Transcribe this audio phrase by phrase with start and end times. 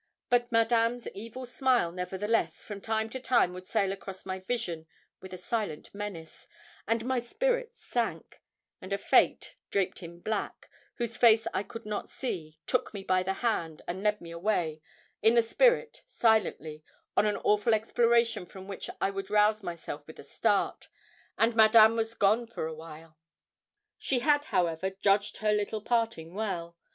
[0.31, 4.87] But Madame's evil smile, nevertheless, from time to time, would sail across my vision
[5.21, 6.47] with a silent menace,
[6.87, 8.41] and my spirits sank,
[8.81, 13.21] and a Fate, draped in black, whose face I could not see, took me by
[13.21, 14.81] the hand, and led me away,
[15.21, 16.83] in the spirit, silently,
[17.15, 20.87] on an awful exploration from which I would rouse myself with a start,
[21.37, 23.19] and Madame was gone for a while.
[23.99, 26.75] She had, however, judged her little parting well.